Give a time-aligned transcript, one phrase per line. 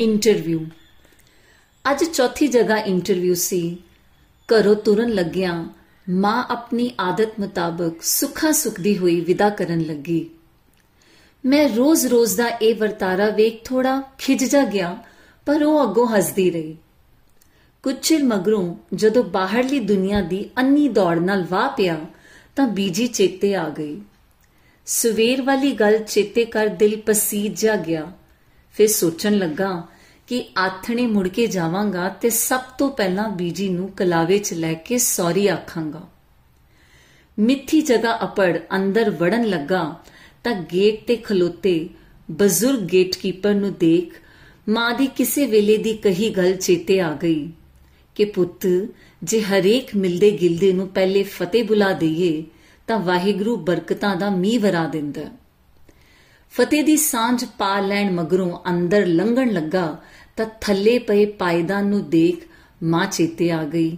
[0.00, 0.60] Interview
[1.90, 3.76] ਅੱਜ ਚੌਥੀ ਜਗ੍ਹਾ ਇੰਟਰਵਿਊ ਸੀ।
[4.48, 5.76] ਘਰੋਂ ਤੁਰਨ ਲੱਗਿਆਂ
[6.10, 10.30] ਮਾਂ ਆਪਣੀ ਆਦਤ ਮੁਤਾਬਕ ਸੁੱਖਾ ਸੁਖਦੀ ਹੋਈ ਵਿਦਾ ਕਰਨ ਲੱਗੀ।
[11.44, 15.02] ਮੈਂ ਰੋਜ਼-ਰੋਜ਼ ਦਾ ਇਹ ਵਰਤਾਰਾ ਵੇਖ ਥੋੜਾ ਖਿਜ ਜਾ ਗਿਆ,
[15.46, 16.76] ਪਰ ਉਹ ਅੱਗੋਂ ਹੱਸਦੀ ਰਹੀ।
[17.82, 22.06] ਕੁਝ ਚਿਰ ਮਗਰੋਂ ਜਦੋਂ ਬਾਹਰਲੀ ਦੁਨੀਆ ਦੀ ਅੰਨੀ ਦੌੜ ਨਾਲ ਵਾਹ ਪਿਆ,
[22.56, 24.00] ਤਾਂ ਬੀਜੀ ਚੇਤੇ ਆ ਗਈ।
[24.86, 28.12] ਸਵੇਰ ਵਾਲੀ ਗੱਲ ਚੇਤੇ ਕਰ ਦਿਲ ਪਸੀਜ ਜਾ ਗਿਆ।
[28.78, 29.88] ਫਿਰ ਸੋਚਣ ਲੱਗਾ
[30.26, 34.98] ਕਿ ਆਥਣੇ ਮੁੜ ਕੇ ਜਾਵਾਂਗਾ ਤੇ ਸਭ ਤੋਂ ਪਹਿਲਾਂ ਬੀਜੀ ਨੂੰ ਕਲਾਵੇ 'ਚ ਲੈ ਕੇ
[34.98, 36.08] ਸੌਰੀ ਆਖਾਂਗਾ।
[37.38, 39.94] ਮਿੱਠੀ ਜਗ੍ਹਾ ਅਪੜ ਅੰਦਰ ਵੜਨ ਲੱਗਾ
[40.44, 41.88] ਤਾਂ ਗੇਟ ਤੇ ਖਲੋਤੇ
[42.30, 44.14] ਬਜ਼ੁਰਗ ਗੇਟਕੀਪਰ ਨੂੰ ਦੇਖ
[44.68, 47.52] ਮਾਂ ਦੀ ਕਿਸੇ ਵੇਲੇ ਦੀ ਕਹੀ ਗੱਲ ਚੇਤੇ ਆ ਗਈ
[48.14, 48.66] ਕਿ ਪੁੱਤ,
[49.22, 52.44] ਜੇ ਹਰੇਕ ਮਿਲਦੇ ਗਿਲਦੇ ਨੂੰ ਪਹਿਲੇ ਫਤਿਹ ਬੁਲਾ ਦਈਏ
[52.86, 55.47] ਤਾਂ ਵਾਹਿਗੁਰੂ ਬਰਕਤਾਂ ਦਾ ਮੀਂਹ ਵਰਾ ਦਿੰਦਾ।
[56.50, 59.96] ਫਤਿਹ ਦੀ ਸਾਂਝ ਪਾ ਲੈਣ ਮਗਰੋਂ ਅੰਦਰ ਲੰਘਣ ਲੱਗਾ
[60.36, 62.46] ਤਾਂ ਥੱਲੇ ਪਏ ਪਾਇਦਾਨ ਨੂੰ ਦੇਖ
[62.82, 63.96] ਮਾਂ ਚੇਤੇ ਆ ਗਈ।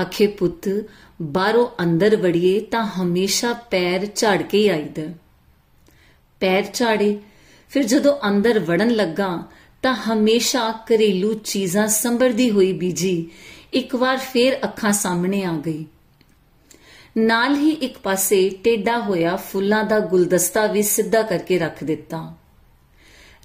[0.00, 0.84] ਆਖੇ, ਪੁੱਤ,
[1.22, 5.02] ਬਾਹਰੋਂ ਅੰਦਰ ਵੜੀਏ ਤਾਂ ਹਮੇਸ਼ਾ ਪੈਰ ਝਾੜ ਕੇ ਹੀ। ਆਈਦਾ
[6.40, 7.18] ਪੈਰ ਝਾੜੇ,
[7.68, 9.42] ਫਿਰ ਜਦੋਂ ਅੰਦਰ ਵੜਨ ਲੱਗਾ
[9.82, 13.30] ਤਾਂ ਹਮੇਸ਼ਾ ਘਰੇਲੂ ਚੀਜ਼ਾਂ ਸੰਭਰਦੀ ਹੋਈ ਬੀਜੀ।
[13.72, 15.86] ਇੱਕ ਵਾਰ ਫੇਰ ਅੱਖਾਂ ਸਾਹਮਣੇ ਆ ਗਈ।
[17.16, 22.18] ਨਾਲ ਹੀ ਇੱਕ ਪਾਸੇ ਟੇਡਾ ਹੋਇਆ ਫੁੱਲਾਂ ਦਾ ਗੁਲਦਸਤਾ ਵੀ ਸਿੱਧਾ ਕਰਕੇ ਰੱਖ ਦਿੱਤਾ।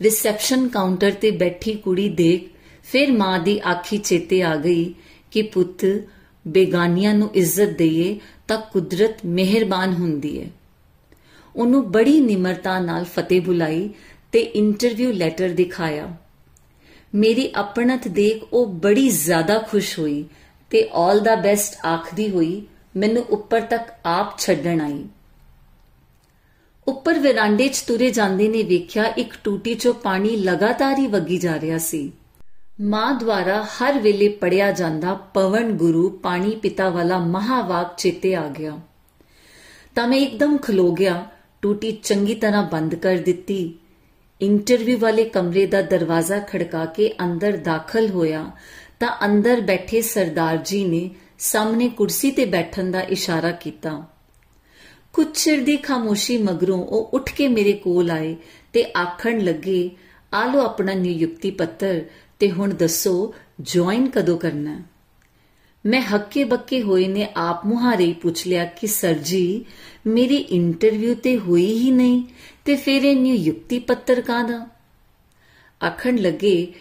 [0.02, 2.50] ਰਿਸੈਪਸ਼ਨ ਕਾਊਂਟਰ ਤੇ ਬੈਠੀ ਕੁੜੀ ਦੇਖ
[2.83, 4.94] ਫਿਰ ਮਾਂ ਦੀ ਆਖੀ ਚੇਤੇ ਆ ਗਈ
[5.31, 5.86] ਕਿ ਪੁੱਤ,
[6.45, 10.50] ਬੇਗਾਨੀਆਂ ਨੂੰ ਇੱਜ਼ਤ ਦਈਏ ਤਾਂ ਕੁਦਰਤ ਮਿਹਰਬਾਨ ਹੁੰਦੀ ਹੈ
[11.56, 13.89] ਉਹਨੂੰ ਬੜੀ ਨਿਮਰਤਾ ਨਾਲ ਫਤਿਹ ਬੁਲਾਈ
[14.31, 16.08] ਤੇ ਇੰਟਰਵਿਊ ਲੈਟਰ ਦਿਖਾਇਆ।
[17.16, 20.23] ਮੇਰੀ ਆਪਣਤ ਦੇਖ ਉਹ ਬੜੀ ਜ਼ਿਆਦਾ ਖੁਸ਼ ਹੋਈ
[20.72, 22.61] ਤੇ ਆਲ ਦਾ ਬੈਸਟ ਆਖਦੀ ਹੋਈ
[22.97, 25.06] ਮੈਨੂੰ ਉੱਪਰ ਤੱਕ ਆਪ ਛੱਡਣ ਆਈ।
[26.88, 31.59] ਉੱਪਰ ਵਰਾਂਡੇ 'ਚ ਤੁਰੇ ਜਾਂਦੇ ਨੇ ਵੇਖਿਆ ਇੱਕ ਟੂਟੀ 'ਚੋਂ ਪਾਣੀ ਲਗਾਤਾਰ ਹੀ ਵਗੀ ਜਾ
[31.59, 32.12] ਰਿਹਾ ਸੀ।
[32.81, 38.79] ਮਾਂ ਦੁਆਰਾ ਹਰ ਵੇਲੇ ਪੜਿਆ ਜਾਂਦਾ ਪਵਨ ਗੁਰੂ ਪਾਣੀ ਪਿਤਾ ਵਾਲਾ ਮਹਾਵਾਕ ਚੇਤੇ ਆ ਗਿਆ।
[39.96, 41.25] ਤਾਂ ਮੈਂ ਇੱਕਦਮ ਖਲੋ ਗਿਆ,
[41.62, 43.73] ਟੂਟੀ ਚੰਗੀ ਤਰ੍ਹਾਂ ਬੰਦ ਕਰ ਦਿੱਤੀ।
[44.41, 48.52] ਇੰਟਰਵਿਊ ਵਾਲੇ ਕਮਰੇ ਦਾ ਦਰਵਾਜ਼ਾ ਖੜਕਾ ਕੇ ਅੰਦਰ ਦਾਖਲ ਹੋਇਆ
[49.00, 51.09] ਤਾਂ ਅੰਦਰ ਬੈਠੇ ਸਰਦਾਰ ਜੀ ਨੇ
[51.44, 54.07] ਸਾਹਮਣੇ ਕੁਰਸੀ ਤੇ ਬੈਠਣ ਦਾ ਇਸ਼ਾਰਾ ਕੀਤਾ।
[55.13, 58.35] ਕੁਝ ਚਿਰ ਦੀ ਖਾਮੋਸ਼ੀ ਮਗਰੋਂ ਉਹ ਉੱਠ ਕੇ ਮੇਰੇ ਕੋਲ ਆਏ
[58.74, 59.90] ਤੇ ਆਖਣ ਲੱਗੇ,
[60.34, 62.02] ਆ ਲੋ ਆਪਣਾ ਨਿਯੁਕਤੀ ਪੱਤਰ
[62.40, 64.81] ਤੇ ਹੁਣ ਦੱਸੋ ਜੁਆਇਨ ਕਦੋਂ ਕਰਨਾ?
[65.85, 69.66] ਮੈਂ ਹੱਕੇ ਬੱਕੇ ਹੋਏ ਨੇ ਆਪ ਮੁਹਾਰੇ ਹੀ ਪੁੱਛ ਲਿਆ ਕਿ, ਸਰ ਜੀ,
[70.08, 72.23] ਮੇਰੀ ਇੰਟਰਵਿਊ ਤੇ ਹੋਈ ਹੀ ਨਹੀਂ
[72.66, 74.68] ਤੇ ਫਿਰ ਇਹ ਨਿਯੁਕਤੀ ਪੱਤਰ ਕਾਦਾ
[75.88, 76.73] ਆਖਣ ਲੱਗੇ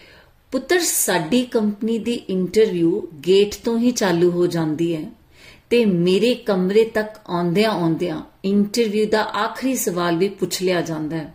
[0.52, 5.10] ਪੁੱਤਰ, ਸਾਡੀ ਕੰਪਨੀ ਦੀ ਇੰਟਰਵਿਊ ਗੇਟ ਤੋਂ ਹੀ ਚਾਲੂ ਹੋ ਜਾਂਦੀ ਹੈ
[5.70, 11.34] ਤੇ ਮੇਰੇ ਕਮਰੇ ਤੱਕ ਆਉਂਦਿਆਂ ਆਉਂਦਿਆਂ ਇੰਟਰਵਿਊ ਦਾ ਆਖਰੀ ਸਵਾਲ ਵੀ ਪੁੱਛ ਲਿਆ ਜਾਂਦਾ ਹੈ।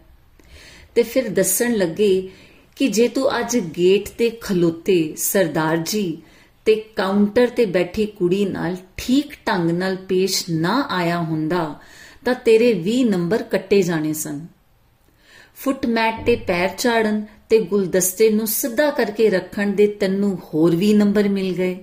[0.96, 2.30] ਤੇ ਫਿਰ ਦੱਸਣ ਲੱਗੇ
[2.76, 6.22] ਕਿ ਜੇ ਤੂੰ ਅੱਜ ਗੇਟ ਤੇ ਖਲੋਤੇ ਸਰਦਾਰ ਜੀ
[6.66, 11.80] ਤੇ ਕਾਊਂਟਰ ਤੇ ਬੈਠੀ ਕੁੜੀ ਨਾਲ ਠੀਕ ਢੰਗ ਨਾਲ ਪੇਸ਼ ਨਾ ਆਇਆ ਹੁੰਦਾ,
[12.26, 14.46] ਤਾਂ ਤੇਰੇ 20 ਨੰਬਰ ਕੱਟੇ ਜਾਣੇ ਸਨ।
[15.56, 21.30] ਫੁੱਟਮੈਟ ਤੇ ਪੈਰ ਝਾੜਨ ਤੇ ਗੁਲਦਸਤੇ ਨੂੰ ਸਿੱਧਾ ਕਰਕੇ ਰੱਖਣ ਦੇ ਤੈਨੂੰ ਹੋਰ 20 ਨੰਬਰ
[21.30, 21.78] ਮਿਲ ਗਏ।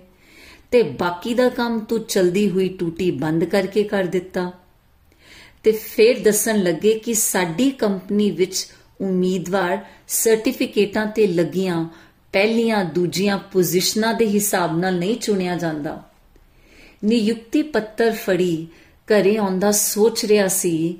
[0.71, 4.53] ਤੇ ਬਾਕੀ ਦਾ ਕੰਮ ਤੂੰ ਚਲਦੀ ਹੋਈ ਟੂਟੀ ਬੰਦ ਕਰਕੇ ਕਰ ਦਿੱਤਾ।
[5.63, 8.67] ਤੇ ਫਿਰ ਦੱਸਣ ਲੱਗੇ ਕਿ ਸਾਡੀ ਕੰਪਨੀ ਵਿੱਚ
[9.01, 11.89] ਉਮੀਦਵਾਰ ਸਰਟੀਫਿਕੇਟਾਂ ਤੇ ਲੱਗੀਆਂ
[12.33, 16.03] ਪਹਿਲੀਆਂ ਦੂਜੀਆਂ ਪੋਜੀਸ਼ਨਾਂ ਦੇ ਹਿਸਾਬ ਨਾਲ ਨਹੀਂ ਚੁਣਿਆ ਜਾਂਦਾ।
[17.05, 18.67] ਨਿਯੁਕਤੀ ਪੱਤਰ ਫੜੀ
[19.07, 20.99] ਘਰੇ ਆਉਂਦਾ ਸੋਚ ਰਿਹਾ ਸੀ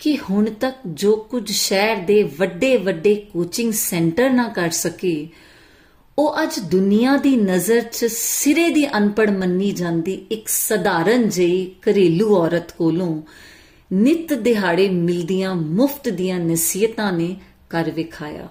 [0.00, 5.28] ਕਿ ਹੁਣ ਤੱਕ ਜੋ ਕੁਝ ਸ਼ਹਿਰ ਦੇ ਵੱਡੇ ਵੱਡੇ ਕੋਚਿੰਗ ਸੈਂਟਰ ਨਾ ਕਰ ਸਕੇ,
[6.18, 12.36] ਉਹ ਅੱਜ ਦੁਨੀਆ ਦੀ ਨਜ਼ਰ 'ਚ ਸਿਰੇ ਦੀ ਅਨਪੜ ਮੰਨੀ ਜਾਂਦੀ ਇੱਕ ਸਧਾਰਨ ਜਿਹੀ ਘਰੇਲੂ
[12.36, 13.22] ਔਰਤ ਕੋਲੋਂ
[13.92, 17.36] ਨਿਤ ਦਿਹਾੜੇ ਮਿਲਦੀਆਂ ਮੁਫਤ ਦੀਆਂ ਨਸੀਹਤਾਂ ਨੇ
[17.70, 18.48] ਕਰ ਵਿਖਾਇਆ।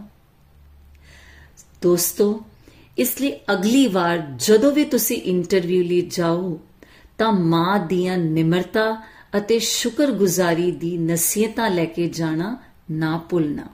[1.81, 2.41] ਦੋਸਤੋ,
[2.97, 6.59] ਇਸ ਲਈ ਅਗਲੀ ਵਾਰ ਜਦੋਂ ਵੀ ਤੁਸੀਂ ਇੰਟਰਵਿਊ ਲਈ ਜਾਓ,
[7.17, 9.03] ਤਾਂ ਮਾਂ ਦੀਆਂ ਨਿਮਰਤਾ
[9.37, 12.57] ਅਤੇ ਸ਼ੁਕਰਗੁਜ਼ਾਰੀ ਦੀ ਨਸੀਹਤਾਂ ਲੈ ਕੇ ਜਾਣਾ
[12.91, 13.67] ਨਾ ਭੁੱਲਣਾ।